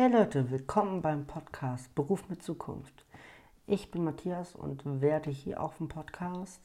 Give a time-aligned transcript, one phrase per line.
[0.00, 3.04] Hey Leute, willkommen beim Podcast Beruf mit Zukunft.
[3.66, 6.62] Ich bin Matthias und werde hier auf dem Podcast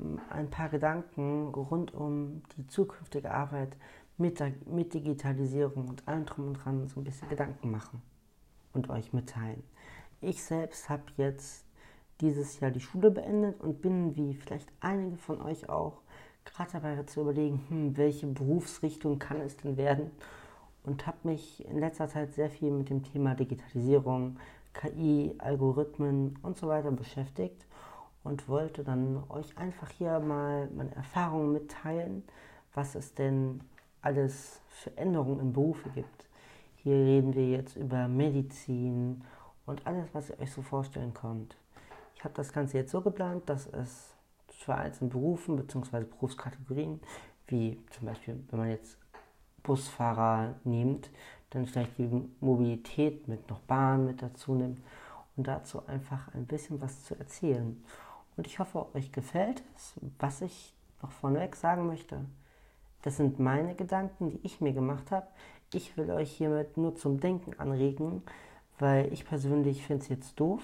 [0.00, 3.76] ähm, ein paar Gedanken rund um die zukünftige Arbeit
[4.16, 8.02] mit, mit Digitalisierung und allem drum und dran so ein bisschen Gedanken machen
[8.72, 9.62] und euch mitteilen.
[10.20, 11.64] Ich selbst habe jetzt
[12.20, 16.00] dieses Jahr die Schule beendet und bin, wie vielleicht einige von euch auch,
[16.44, 20.10] gerade dabei zu überlegen, hm, welche Berufsrichtung kann es denn werden
[20.88, 24.38] und habe mich in letzter Zeit sehr viel mit dem Thema Digitalisierung,
[24.72, 27.66] KI, Algorithmen und so weiter beschäftigt
[28.24, 32.22] und wollte dann euch einfach hier mal meine Erfahrungen mitteilen,
[32.72, 33.60] was es denn
[34.00, 36.26] alles für Änderungen im Berufe gibt.
[36.76, 39.22] Hier reden wir jetzt über Medizin
[39.66, 41.54] und alles, was ihr euch so vorstellen könnt.
[42.14, 44.14] Ich habe das Ganze jetzt so geplant, dass es
[44.48, 46.04] für einzelne Berufen bzw.
[46.04, 47.00] Berufskategorien,
[47.46, 48.96] wie zum Beispiel, wenn man jetzt
[49.68, 51.10] Busfahrer nimmt,
[51.50, 52.08] dann vielleicht die
[52.40, 54.80] Mobilität mit noch Bahn mit dazu nimmt
[55.36, 57.82] und dazu einfach ein bisschen was zu erzählen.
[58.36, 62.24] Und ich hoffe, euch gefällt es, was ich noch vorneweg sagen möchte.
[63.02, 65.26] Das sind meine Gedanken, die ich mir gemacht habe.
[65.74, 68.22] Ich will euch hiermit nur zum Denken anregen,
[68.78, 70.62] weil ich persönlich finde es jetzt doof,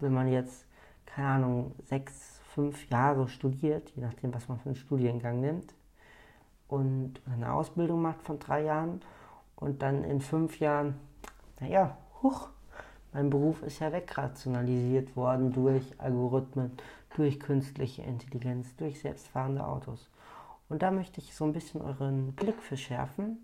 [0.00, 0.66] wenn man jetzt,
[1.06, 5.74] keine Ahnung, sechs, fünf Jahre studiert, je nachdem, was man für einen Studiengang nimmt,
[6.68, 9.00] und eine Ausbildung macht von drei Jahren
[9.56, 10.94] und dann in fünf Jahren,
[11.60, 12.48] naja, huch,
[13.12, 16.72] mein Beruf ist ja wegrationalisiert worden durch Algorithmen,
[17.16, 20.08] durch künstliche Intelligenz, durch selbstfahrende Autos.
[20.68, 23.38] Und da möchte ich so ein bisschen euren Blick verschärfen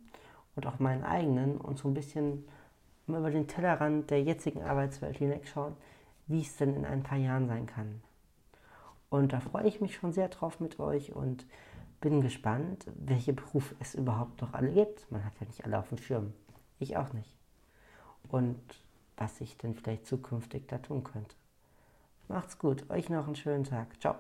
[0.55, 2.45] und auch meinen eigenen und so ein bisschen
[3.07, 5.75] über den Tellerrand der jetzigen Arbeitswelt hinwegschauen,
[6.27, 8.03] wie es denn in ein paar Jahren sein kann.
[9.11, 11.47] Und da freue ich mich schon sehr drauf mit euch und
[12.05, 15.11] bin gespannt, welche Berufe es überhaupt noch alle gibt.
[15.11, 16.35] Man hat ja nicht alle auf dem Schirm.
[16.79, 17.35] Ich auch nicht.
[18.29, 18.61] Und
[19.17, 21.35] was ich denn vielleicht zukünftig da tun könnte.
[22.29, 22.91] Macht's gut.
[22.91, 23.99] Euch noch einen schönen Tag.
[24.03, 24.17] Ciao.